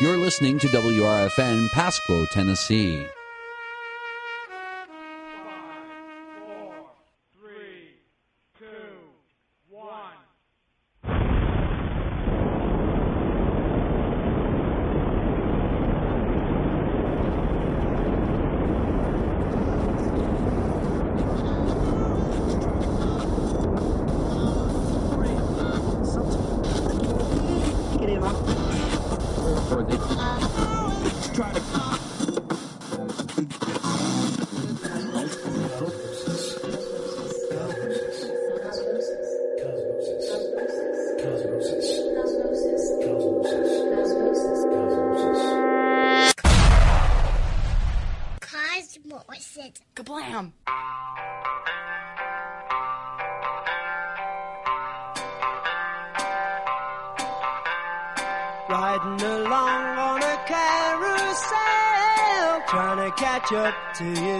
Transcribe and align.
You're 0.00 0.18
listening 0.18 0.58
to 0.58 0.66
WRFN 0.66 1.70
Pasco, 1.70 2.26
Tennessee. 2.26 3.06
To 63.94 64.04
you. 64.04 64.33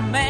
your 0.00 0.08
man. 0.12 0.29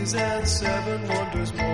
winds 0.00 0.14
and 0.14 0.48
seven 0.48 1.08
wonders 1.08 1.52
more 1.54 1.69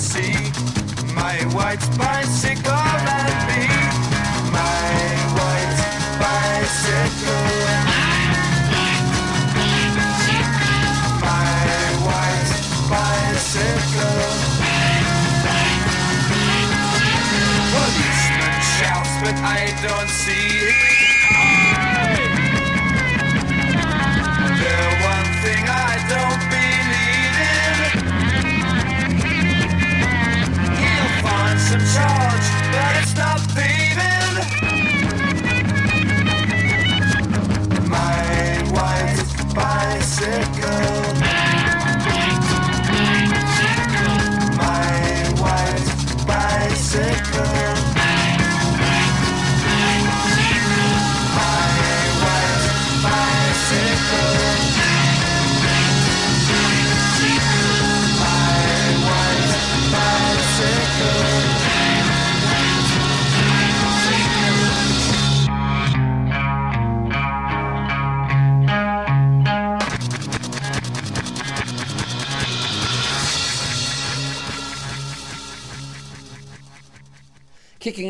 see 0.00 0.29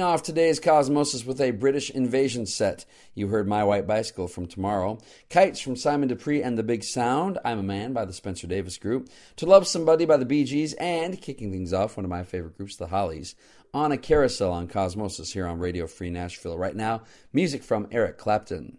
Kicking 0.01 0.13
off 0.15 0.23
today's 0.23 0.59
Cosmosis 0.59 1.27
with 1.27 1.43
a 1.43 1.51
British 1.51 1.91
invasion 1.91 2.47
set. 2.47 2.87
You 3.13 3.29
heard 3.29 3.47
My 3.47 3.63
White 3.63 3.87
Bicycle 3.87 4.29
from 4.29 4.47
Tomorrow, 4.47 4.99
Kites 5.29 5.61
from 5.61 5.77
Simon 5.77 6.09
Dupree 6.09 6.43
and 6.43 6.57
the 6.57 6.63
Big 6.63 6.85
Sound, 6.85 7.39
I'm 7.45 7.59
a 7.59 7.63
Man 7.63 7.93
by 7.93 8.07
the 8.07 8.15
Spencer 8.15 8.47
Davis 8.47 8.79
Group, 8.79 9.11
To 9.37 9.45
Love 9.45 9.67
Somebody 9.67 10.07
by 10.07 10.17
the 10.17 10.25
Bee 10.25 10.45
Gees, 10.45 10.73
and 10.81 11.21
kicking 11.21 11.53
things 11.53 11.75
off, 11.75 11.99
one 11.99 12.07
of 12.07 12.11
my 12.11 12.25
favorite 12.25 12.57
groups, 12.57 12.77
the 12.77 12.87
Hollies, 12.87 13.35
on 13.75 13.93
a 13.93 13.99
carousel 13.99 14.53
on 14.53 14.69
Cosmosis 14.69 15.35
here 15.35 15.47
on 15.47 15.59
Radio 15.59 15.87
Free 15.87 16.09
Nashville. 16.09 16.57
Right 16.57 16.75
now, 16.75 17.03
music 17.35 17.63
from 17.63 17.87
Eric 17.91 18.17
Clapton. 18.17 18.79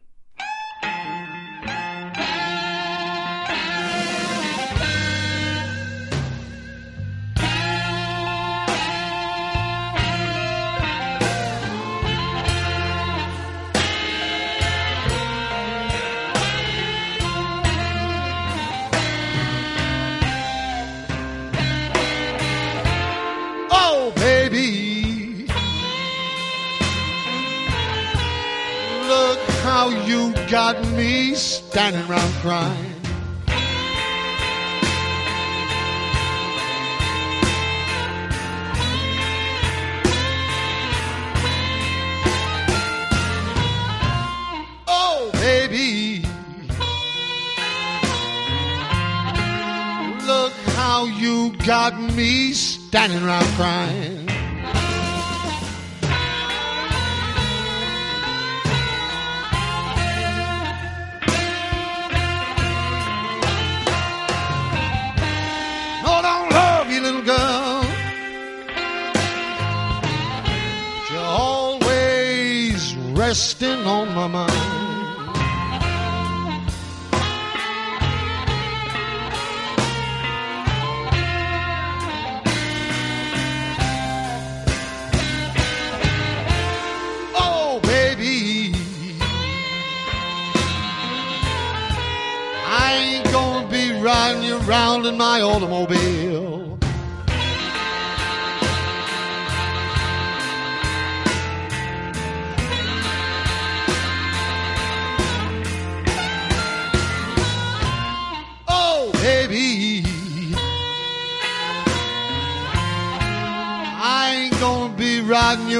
Standing 52.91 53.23
around 53.23 53.45
crying. 53.55 54.20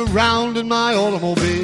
Around 0.01 0.57
in 0.57 0.67
my 0.67 0.93
automobile. 0.95 1.60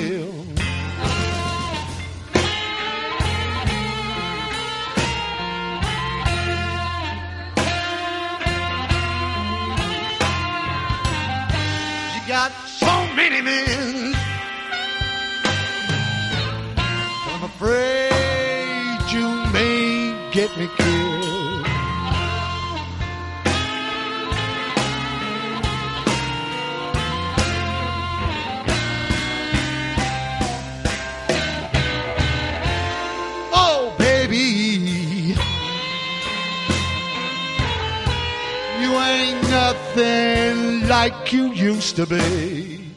To 41.98 42.06
be. 42.06 42.94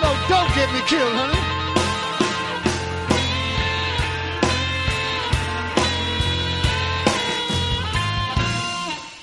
No, 0.00 0.10
don't 0.26 0.54
get 0.54 0.72
me 0.72 0.80
killed, 0.86 1.12
honey. 1.12 1.40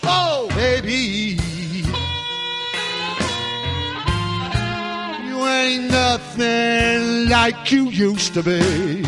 Oh, 0.03 0.47
baby. 0.53 1.39
You 5.25 5.43
ain't 5.43 5.89
nothing 5.89 7.29
like 7.29 7.71
you 7.71 7.89
used 7.89 8.35
to 8.35 8.43
be. 8.43 9.00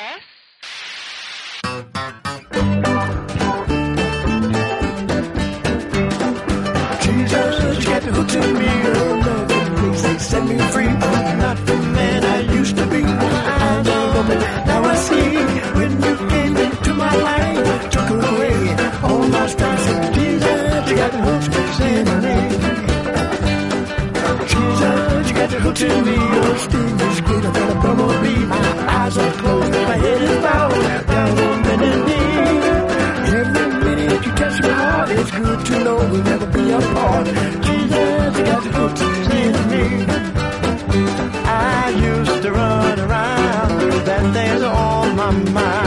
S 0.00 0.39
to 25.80 25.88
me. 26.04 26.18
Sting 26.64 27.00
is 27.08 27.20
greater 27.22 27.50
than 27.56 27.68
a 27.74 27.80
bumblebee. 27.82 28.44
My 28.44 28.62
eyes 28.98 29.16
are 29.16 29.32
closed, 29.40 29.72
my 29.72 29.96
head 30.04 30.22
is 30.28 30.36
bowed 30.44 31.06
down 31.06 31.38
on 31.46 31.62
bended 31.62 32.00
knee. 32.06 32.36
Every 33.40 33.66
minute 33.84 34.26
you 34.26 34.32
touch 34.40 34.56
my 34.62 34.72
heart, 34.82 35.08
it's 35.10 35.30
good 35.30 35.60
to 35.66 35.84
know 35.84 35.96
we'll 36.10 36.24
never 36.32 36.46
be 36.56 36.64
apart. 36.80 37.26
Jesus, 37.66 38.30
you 38.36 38.44
got 38.50 38.62
the 38.64 38.70
hook 38.78 38.92
to 39.00 39.08
me. 39.70 39.84
I 41.46 41.88
used 42.10 42.42
to 42.42 42.50
run 42.52 43.00
around, 43.00 44.04
bad 44.06 44.24
things 44.34 44.62
on 44.62 45.16
my 45.16 45.30
mind. 45.30 45.79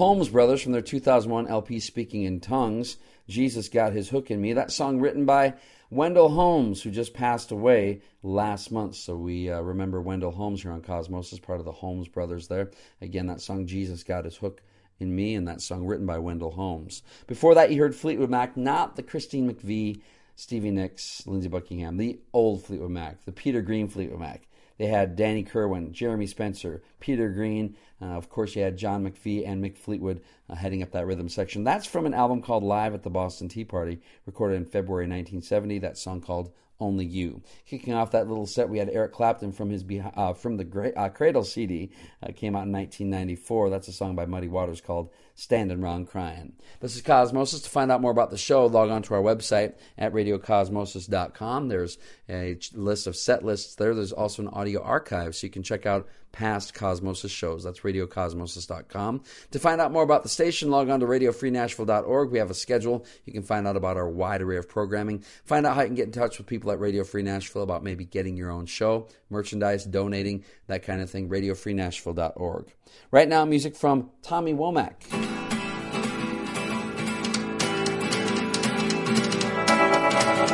Holmes 0.00 0.30
brothers 0.30 0.62
from 0.62 0.72
their 0.72 0.80
2001 0.80 1.46
LP 1.48 1.78
Speaking 1.78 2.22
in 2.22 2.40
Tongues, 2.40 2.96
Jesus 3.28 3.68
Got 3.68 3.92
His 3.92 4.08
Hook 4.08 4.30
in 4.30 4.40
Me. 4.40 4.54
That 4.54 4.72
song 4.72 4.98
written 4.98 5.26
by 5.26 5.52
Wendell 5.90 6.30
Holmes, 6.30 6.80
who 6.80 6.90
just 6.90 7.12
passed 7.12 7.50
away 7.50 8.00
last 8.22 8.72
month. 8.72 8.94
So 8.94 9.14
we 9.14 9.50
uh, 9.50 9.60
remember 9.60 10.00
Wendell 10.00 10.30
Holmes 10.30 10.62
here 10.62 10.72
on 10.72 10.80
Cosmos 10.80 11.34
as 11.34 11.38
part 11.38 11.58
of 11.58 11.66
the 11.66 11.72
Holmes 11.72 12.08
brothers 12.08 12.48
there. 12.48 12.70
Again, 13.02 13.26
that 13.26 13.42
song 13.42 13.66
Jesus 13.66 14.02
Got 14.02 14.24
His 14.24 14.38
Hook 14.38 14.62
in 14.98 15.14
Me, 15.14 15.34
and 15.34 15.46
that 15.46 15.60
song 15.60 15.84
written 15.84 16.06
by 16.06 16.18
Wendell 16.18 16.52
Holmes. 16.52 17.02
Before 17.26 17.54
that, 17.56 17.70
you 17.70 17.82
heard 17.82 17.94
Fleetwood 17.94 18.30
Mac, 18.30 18.56
not 18.56 18.96
the 18.96 19.02
Christine 19.02 19.52
McVie, 19.52 20.00
Stevie 20.34 20.70
Nicks, 20.70 21.26
Lindsey 21.26 21.48
Buckingham, 21.48 21.98
the 21.98 22.18
old 22.32 22.64
Fleetwood 22.64 22.90
Mac, 22.90 23.26
the 23.26 23.32
Peter 23.32 23.60
Green 23.60 23.86
Fleetwood 23.86 24.20
Mac. 24.20 24.46
They 24.78 24.86
had 24.86 25.14
Danny 25.14 25.42
Kirwan, 25.42 25.92
Jeremy 25.92 26.26
Spencer, 26.26 26.82
Peter 27.00 27.28
Green. 27.28 27.76
Uh, 28.00 28.06
of 28.06 28.28
course, 28.28 28.56
you 28.56 28.62
had 28.62 28.76
John 28.76 29.04
McVie 29.04 29.46
and 29.46 29.62
Mick 29.62 29.76
Fleetwood 29.76 30.22
uh, 30.48 30.54
heading 30.54 30.82
up 30.82 30.92
that 30.92 31.06
rhythm 31.06 31.28
section. 31.28 31.64
That's 31.64 31.86
from 31.86 32.06
an 32.06 32.14
album 32.14 32.42
called 32.42 32.64
Live 32.64 32.94
at 32.94 33.02
the 33.02 33.10
Boston 33.10 33.48
Tea 33.48 33.64
Party, 33.64 34.00
recorded 34.26 34.56
in 34.56 34.64
February 34.64 35.04
1970. 35.04 35.78
That 35.78 35.98
song 35.98 36.20
called 36.20 36.50
Only 36.78 37.04
You. 37.04 37.42
Kicking 37.66 37.92
off 37.92 38.10
that 38.12 38.28
little 38.28 38.46
set, 38.46 38.68
we 38.68 38.78
had 38.78 38.88
Eric 38.88 39.12
Clapton 39.12 39.52
from 39.52 39.70
his 39.70 39.84
uh, 40.16 40.32
from 40.32 40.56
the 40.56 40.64
Gra- 40.64 40.94
uh, 40.96 41.08
Cradle 41.10 41.44
CD. 41.44 41.90
Uh, 42.22 42.32
came 42.32 42.56
out 42.56 42.66
in 42.66 42.72
1994. 42.72 43.70
That's 43.70 43.88
a 43.88 43.92
song 43.92 44.16
by 44.16 44.26
Muddy 44.26 44.48
Waters 44.48 44.80
called 44.80 45.10
Standing 45.40 45.80
Round 45.80 46.06
Crying. 46.06 46.52
This 46.80 46.94
is 46.94 47.00
Cosmosis. 47.00 47.64
To 47.64 47.70
find 47.70 47.90
out 47.90 48.02
more 48.02 48.10
about 48.10 48.30
the 48.30 48.36
show, 48.36 48.66
log 48.66 48.90
on 48.90 49.02
to 49.04 49.14
our 49.14 49.22
website 49.22 49.72
at 49.96 50.12
radiocosmosis.com. 50.12 51.68
There's 51.68 51.96
a 52.28 52.58
list 52.74 53.06
of 53.06 53.16
set 53.16 53.42
lists 53.42 53.74
there. 53.74 53.94
There's 53.94 54.12
also 54.12 54.42
an 54.42 54.48
audio 54.48 54.82
archive, 54.82 55.34
so 55.34 55.46
you 55.46 55.50
can 55.50 55.62
check 55.62 55.86
out 55.86 56.06
past 56.32 56.74
Cosmosis 56.74 57.30
shows. 57.30 57.64
That's 57.64 57.80
radiocosmosis.com. 57.80 59.22
To 59.52 59.58
find 59.58 59.80
out 59.80 59.92
more 59.92 60.02
about 60.02 60.24
the 60.24 60.28
station, 60.28 60.70
log 60.70 60.90
on 60.90 61.00
to 61.00 61.06
radiofreenashville.org. 61.06 62.30
We 62.30 62.38
have 62.38 62.50
a 62.50 62.54
schedule. 62.54 63.06
You 63.24 63.32
can 63.32 63.42
find 63.42 63.66
out 63.66 63.76
about 63.76 63.96
our 63.96 64.10
wide 64.10 64.42
array 64.42 64.58
of 64.58 64.68
programming. 64.68 65.24
Find 65.46 65.64
out 65.64 65.74
how 65.74 65.80
you 65.80 65.88
can 65.88 65.96
get 65.96 66.06
in 66.06 66.12
touch 66.12 66.36
with 66.36 66.46
people 66.46 66.70
at 66.70 66.80
Radio 66.80 67.02
Free 67.02 67.22
Nashville 67.22 67.62
about 67.62 67.82
maybe 67.82 68.04
getting 68.04 68.36
your 68.36 68.50
own 68.50 68.66
show, 68.66 69.08
merchandise, 69.30 69.86
donating, 69.86 70.44
that 70.66 70.82
kind 70.82 71.00
of 71.00 71.08
thing. 71.08 71.30
radiofreenashville.org. 71.30 72.74
Right 73.10 73.28
now, 73.28 73.44
music 73.44 73.74
from 73.74 74.10
Tommy 74.22 74.54
Womack. 74.54 74.94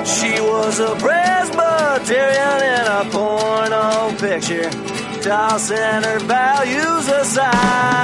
She 0.07 0.41
was 0.41 0.81
a 0.81 0.95
Presbyterian 0.97 2.63
in 2.63 2.87
a 2.87 3.05
porno 3.11 4.17
picture, 4.19 4.71
tossing 5.23 5.77
her 5.77 6.19
values 6.21 7.09
aside. 7.09 7.96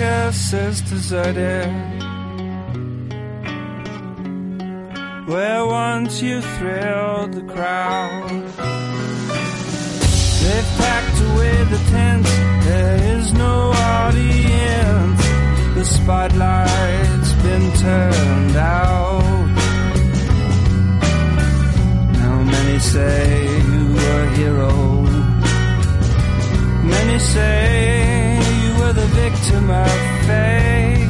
Circus 0.00 0.52
is 0.52 0.80
deserted. 0.82 1.68
Where 5.26 5.66
once 5.66 6.22
you 6.22 6.40
thrilled 6.40 7.32
the 7.34 7.42
crowd. 7.52 8.30
They've 10.42 10.70
packed 10.82 11.18
away 11.28 11.64
the 11.74 11.80
tents, 11.90 12.30
there 12.66 13.16
is 13.16 13.32
no 13.34 13.72
audience. 13.74 15.22
The 15.76 15.84
spotlight's 15.84 17.32
been 17.44 17.66
turned 17.86 18.56
out. 18.56 19.48
Now 22.20 22.42
many 22.42 22.78
say 22.78 23.44
you 23.70 23.84
were 23.94 24.22
a 24.22 24.30
hero. 24.38 24.72
Many 26.84 27.18
say 27.18 28.19
victim 29.10 29.70
of 29.70 29.90
fate. 30.26 31.08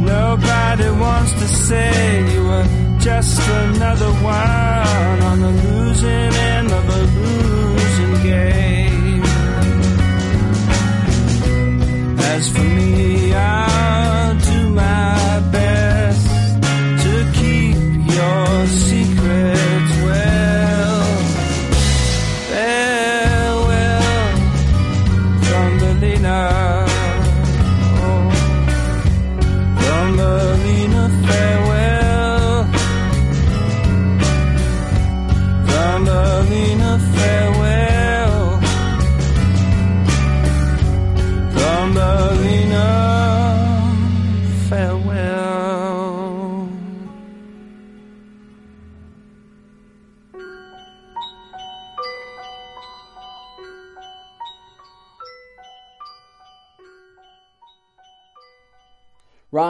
Nobody 0.00 0.90
wants 1.04 1.32
to 1.32 1.48
say 1.48 2.32
you 2.32 2.42
were 2.44 2.66
just 2.98 3.40
another 3.48 4.12
one 4.22 5.18
on 5.30 5.40
the 5.40 5.52
losing 5.64 6.32
end 6.52 6.70
of 6.72 6.84
a 6.88 7.02
losing 7.18 8.14
game. 8.22 9.22
As 12.18 12.48
for 12.54 12.62
me, 12.62 13.34
I'll 13.34 14.34
do 14.50 14.70
my 14.70 15.40
best 15.52 16.26
to 17.04 17.12
keep 17.38 17.76
your 18.16 18.66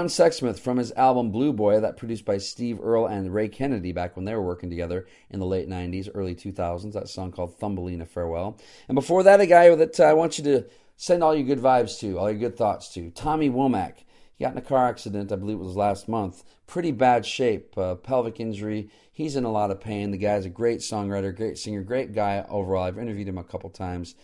Sexsmith 0.09 0.59
from 0.59 0.77
his 0.77 0.93
album 0.93 1.31
Blue 1.31 1.53
Boy, 1.53 1.81
that 1.81 1.97
produced 1.97 2.25
by 2.25 2.39
Steve 2.39 2.79
Earle 2.83 3.07
and 3.07 3.33
Ray 3.33 3.49
Kennedy 3.49 3.93
back 3.93 4.17
when 4.17 4.25
they 4.25 4.35
were 4.35 4.43
working 4.43 4.71
together 4.71 5.07
in 5.31 5.41
the 5.41 5.47
late 5.47 5.69
90s, 5.69 6.11
early 6.15 6.35
2000s. 6.35 6.93
That 6.93 7.09
song 7.09 7.33
called 7.33 7.59
Thumbelina 7.59 8.07
Farewell. 8.07 8.59
And 8.89 8.95
before 8.95 9.23
that, 9.23 9.41
a 9.41 9.47
guy 9.47 9.75
that 9.75 10.01
uh, 10.01 10.05
I 10.05 10.13
want 10.15 10.39
you 10.39 10.45
to 10.45 10.67
send 10.97 11.23
all 11.23 11.35
your 11.35 11.47
good 11.47 11.61
vibes 11.61 11.99
to, 12.01 12.19
all 12.19 12.31
your 12.31 12.39
good 12.39 12.57
thoughts 12.57 12.93
to, 12.95 13.11
Tommy 13.11 13.49
Womack. 13.49 13.99
He 14.37 14.45
got 14.45 14.53
in 14.53 14.59
a 14.59 14.63
car 14.63 14.89
accident, 14.89 15.33
I 15.33 15.37
believe 15.37 15.59
it 15.59 15.65
was 15.65 15.77
last 15.77 16.09
month. 16.09 16.45
Pretty 16.67 16.93
bad 16.93 17.25
shape, 17.25 17.77
uh, 17.77 17.95
pelvic 17.97 18.41
injury. 18.41 18.91
He's 19.13 19.37
in 19.37 19.45
a 19.45 19.51
lot 19.51 19.71
of 19.71 19.81
pain. 19.81 20.11
The 20.11 20.19
guy's 20.19 20.45
a 20.45 20.51
great 20.51 20.81
songwriter, 20.81 21.35
great 21.35 21.59
singer, 21.59 21.83
great 21.83 22.15
guy 22.15 22.45
overall. 22.49 22.85
I've 22.85 22.99
interviewed 22.99 23.29
him 23.29 23.39
a 23.39 23.45
couple 23.45 23.71
times. 23.71 24.15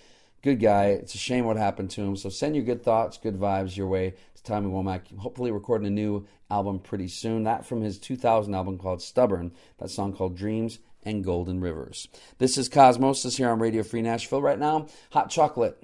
Good 0.45 0.61
guy. 0.61 0.89
It's 0.89 1.15
a 1.15 1.19
shame 1.19 1.47
what 1.47 1.57
happened 1.57 1.89
to 1.93 2.03
him. 2.03 2.17
So 2.17 2.29
send 2.29 2.55
your 2.55 2.67
good 2.67 2.83
thoughts, 2.83 3.17
good 3.17 3.41
vibes 3.41 3.79
your 3.79 3.87
way 3.87 4.13
to 4.35 4.43
Tommy 4.43 4.71
Womack. 4.71 5.17
Hopefully 5.17 5.51
recording 5.51 5.87
a 5.87 5.91
new 5.91 6.27
album 6.51 6.81
pretty 6.81 7.09
soon. 7.09 7.45
That 7.45 7.65
from 7.65 7.81
his 7.81 7.99
2000 7.99 8.55
album 8.55 8.77
called 8.77 9.01
Stubborn. 9.01 9.53
That 9.79 9.89
song 9.89 10.15
called 10.15 10.37
Dreams 10.37 10.81
and 11.03 11.25
Golden 11.25 11.63
Rivers. 11.63 12.09
This 12.37 12.59
is 12.59 12.69
Cosmos. 12.69 13.23
This 13.23 13.33
is 13.33 13.39
here 13.39 13.49
on 13.49 13.59
Radio 13.59 13.83
Free 13.83 14.03
Nashville 14.03 14.43
right 14.43 14.59
now. 14.59 14.89
Hot 15.13 15.31
chocolate. 15.31 15.83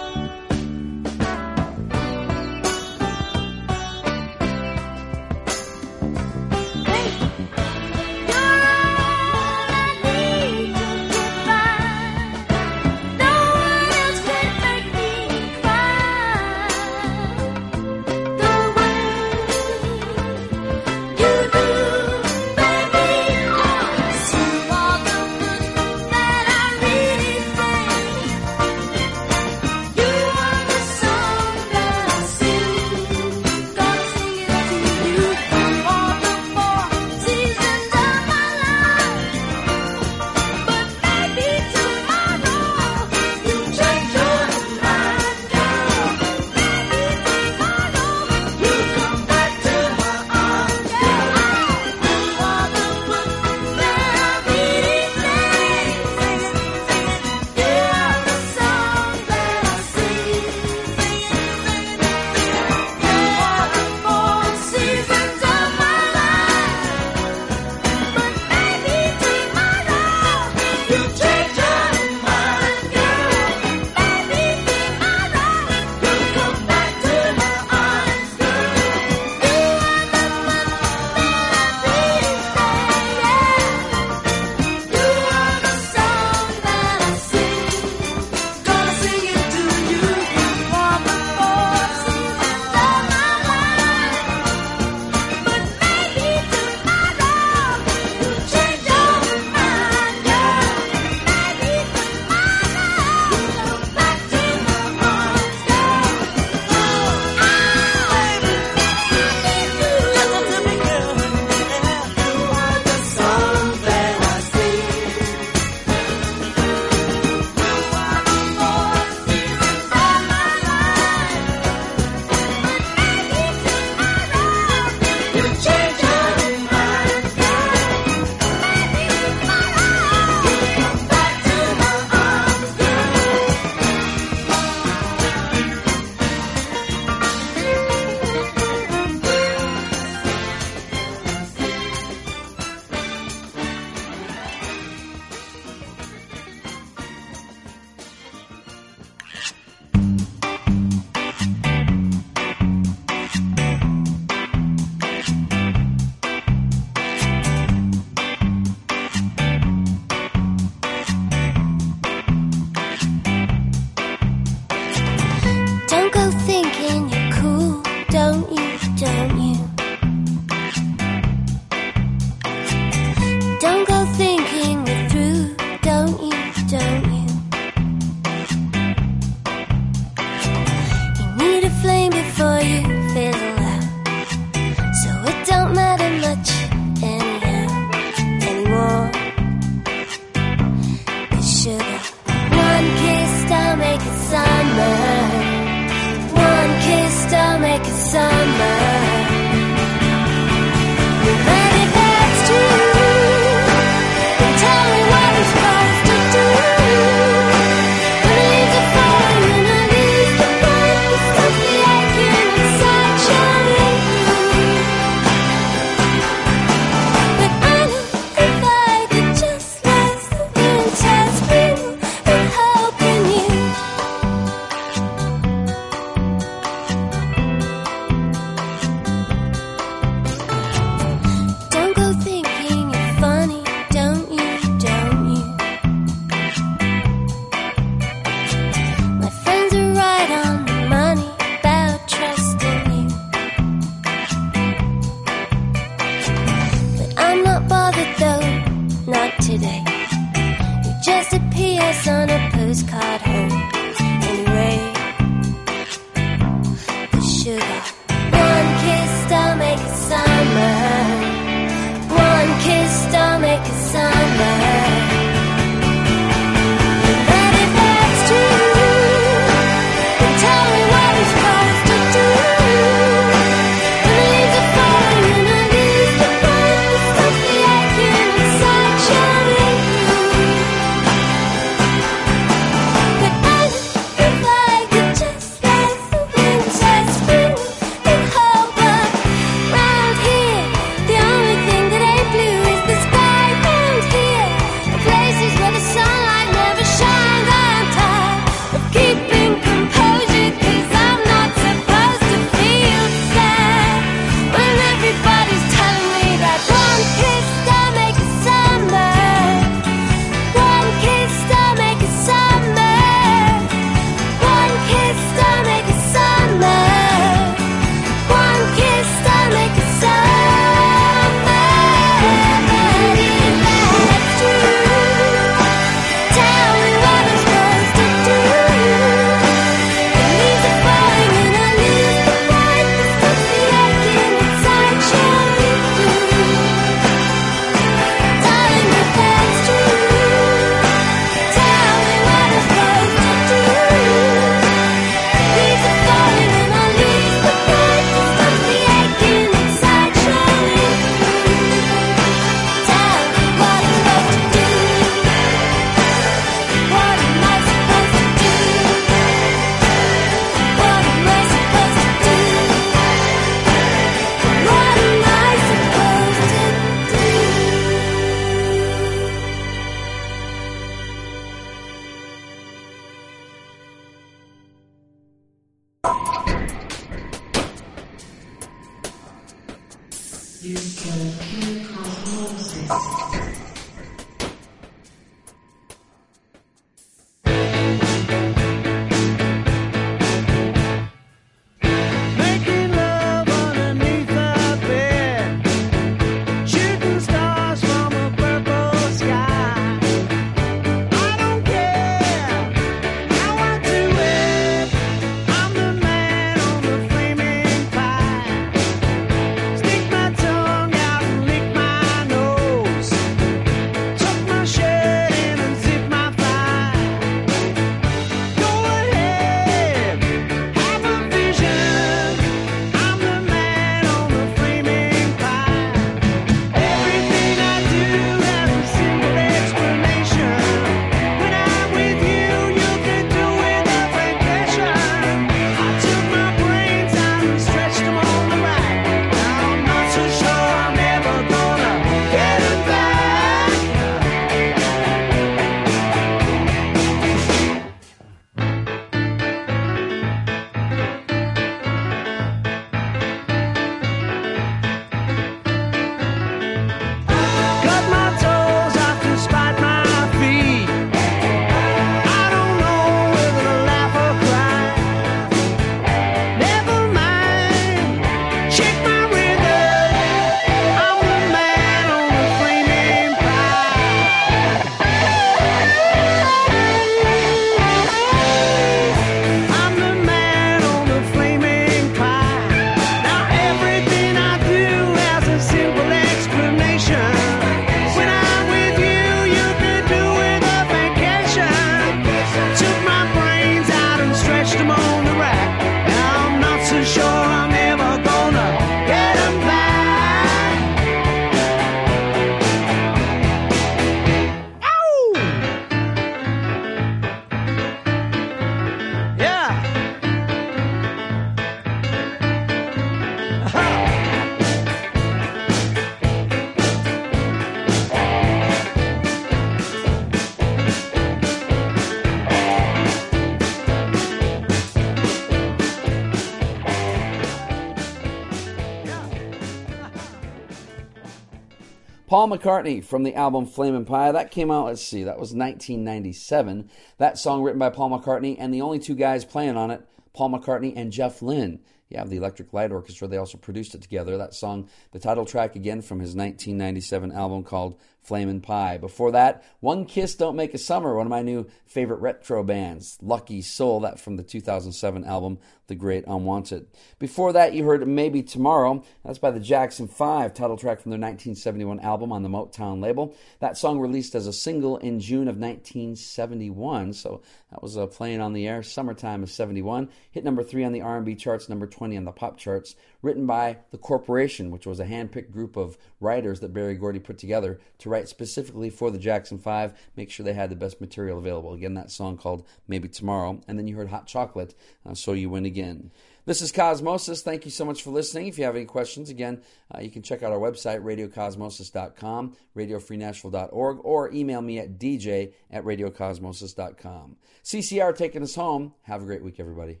Paul 532.42 532.58
McCartney 532.58 533.04
from 533.04 533.22
the 533.22 533.36
album 533.36 533.66
Flaming 533.66 534.04
Pie. 534.04 534.32
That 534.32 534.50
came 534.50 534.68
out, 534.68 534.86
let's 534.86 535.00
see, 535.00 535.22
that 535.22 535.38
was 535.38 535.54
1997. 535.54 536.90
That 537.18 537.38
song 537.38 537.62
written 537.62 537.78
by 537.78 537.90
Paul 537.90 538.10
McCartney, 538.10 538.56
and 538.58 538.74
the 538.74 538.80
only 538.80 538.98
two 538.98 539.14
guys 539.14 539.44
playing 539.44 539.76
on 539.76 539.92
it, 539.92 540.04
Paul 540.32 540.50
McCartney 540.50 540.92
and 540.96 541.12
Jeff 541.12 541.40
Lynne. 541.40 541.78
You 542.08 542.18
have 542.18 542.30
the 542.30 542.38
Electric 542.38 542.72
Light 542.72 542.90
Orchestra, 542.90 543.28
they 543.28 543.36
also 543.36 543.58
produced 543.58 543.94
it 543.94 544.02
together. 544.02 544.36
That 544.36 544.54
song, 544.54 544.88
the 545.12 545.20
title 545.20 545.44
track 545.44 545.76
again 545.76 546.02
from 546.02 546.18
his 546.18 546.34
1997 546.34 547.30
album 547.30 547.62
called 547.62 547.96
Flamin' 548.22 548.60
Pie. 548.60 548.98
Before 548.98 549.32
that, 549.32 549.64
One 549.80 550.04
Kiss 550.04 550.36
Don't 550.36 550.56
Make 550.56 550.74
a 550.74 550.78
Summer, 550.78 551.16
one 551.16 551.26
of 551.26 551.30
my 551.30 551.42
new 551.42 551.66
favorite 551.86 552.20
retro 552.20 552.62
bands, 552.62 553.18
Lucky 553.20 553.60
Soul, 553.60 554.00
that 554.00 554.20
from 554.20 554.36
the 554.36 554.44
2007 554.44 555.24
album 555.24 555.58
The 555.88 555.96
Great 555.96 556.24
Unwanted. 556.28 556.86
Before 557.18 557.52
that, 557.52 557.74
you 557.74 557.84
heard 557.84 558.06
Maybe 558.06 558.42
Tomorrow. 558.42 559.02
That's 559.24 559.38
by 559.38 559.50
the 559.50 559.58
Jackson 559.58 560.06
5, 560.06 560.54
title 560.54 560.76
track 560.76 561.00
from 561.00 561.10
their 561.10 561.18
1971 561.18 561.98
album 562.00 562.32
on 562.32 562.44
the 562.44 562.48
Motown 562.48 563.02
label. 563.02 563.34
That 563.58 563.76
song 563.76 563.98
released 563.98 564.36
as 564.36 564.46
a 564.46 564.52
single 564.52 564.98
in 564.98 565.18
June 565.18 565.48
of 565.48 565.56
1971, 565.56 567.14
so 567.14 567.42
that 567.70 567.82
was 567.82 567.98
uh, 567.98 568.06
playing 568.06 568.40
on 568.40 568.52
the 568.52 568.68
air 568.68 568.84
summertime 568.84 569.42
of 569.42 569.50
71. 569.50 570.08
Hit 570.30 570.44
number 570.44 570.62
3 570.62 570.84
on 570.84 570.92
the 570.92 571.02
R&B 571.02 571.34
charts, 571.34 571.68
number 571.68 571.88
20 571.88 572.16
on 572.16 572.24
the 572.24 572.32
pop 572.32 572.56
charts. 572.56 572.94
Written 573.20 573.46
by 573.46 573.78
The 573.90 573.98
Corporation, 573.98 574.70
which 574.70 574.86
was 574.86 575.00
a 575.00 575.04
hand-picked 575.04 575.52
group 575.52 575.76
of 575.76 575.96
writers 576.20 576.60
that 576.60 576.72
Berry 576.72 576.94
Gordy 576.94 577.20
put 577.20 577.38
together 577.38 577.80
to 577.98 578.10
write 578.12 578.28
specifically 578.28 578.90
for 578.90 579.10
the 579.10 579.18
Jackson 579.18 579.58
5, 579.58 579.94
make 580.16 580.30
sure 580.30 580.44
they 580.44 580.52
had 580.52 580.70
the 580.70 580.76
best 580.76 581.00
material 581.00 581.38
available. 581.38 581.72
Again, 581.72 581.94
that 581.94 582.10
song 582.10 582.36
called 582.36 582.66
Maybe 582.86 583.08
Tomorrow. 583.08 583.60
And 583.66 583.78
then 583.78 583.88
you 583.88 583.96
heard 583.96 584.08
Hot 584.08 584.26
Chocolate, 584.26 584.74
uh, 585.08 585.14
So 585.14 585.32
You 585.32 585.50
Win 585.50 585.64
Again. 585.64 586.10
This 586.44 586.60
is 586.60 586.72
Cosmosis. 586.72 587.42
Thank 587.42 587.64
you 587.64 587.70
so 587.70 587.84
much 587.84 588.02
for 588.02 588.10
listening. 588.10 588.48
If 588.48 588.58
you 588.58 588.64
have 588.64 588.74
any 588.74 588.84
questions, 588.84 589.30
again, 589.30 589.62
uh, 589.94 590.00
you 590.00 590.10
can 590.10 590.22
check 590.22 590.42
out 590.42 590.52
our 590.52 590.58
website, 590.58 591.00
radiocosmosis.com, 591.02 592.56
radiofreenashville.org, 592.76 593.98
or 594.02 594.32
email 594.32 594.60
me 594.60 594.78
at 594.78 594.98
dj 594.98 595.52
at 595.70 595.84
radiocosmosis.com. 595.84 597.36
CCR 597.64 598.16
taking 598.16 598.42
us 598.42 598.56
home. 598.56 598.92
Have 599.02 599.22
a 599.22 599.24
great 599.24 599.42
week, 599.42 599.60
everybody. 599.60 600.00